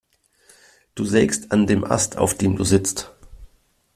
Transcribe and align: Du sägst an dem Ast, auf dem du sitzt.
Du 0.95 1.05
sägst 1.05 1.51
an 1.51 1.67
dem 1.67 1.83
Ast, 1.83 2.17
auf 2.17 2.33
dem 2.35 2.55
du 2.55 2.63
sitzt. 2.63 3.11